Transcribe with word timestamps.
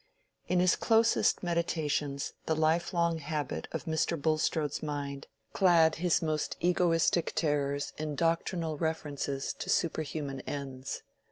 In 0.47 0.59
his 0.59 0.75
closest 0.75 1.43
meditations 1.43 2.33
the 2.47 2.55
life 2.55 2.91
long 2.91 3.19
habit 3.19 3.67
of 3.71 3.85
Mr. 3.85 4.19
Bulstrode's 4.19 4.81
mind 4.81 5.27
clad 5.53 5.97
his 6.01 6.23
most 6.23 6.57
egoistic 6.59 7.33
terrors 7.35 7.93
in 7.97 8.15
doctrinal 8.15 8.77
references 8.77 9.53
to 9.53 9.69
superhuman 9.69 10.41
ends. 10.47 11.03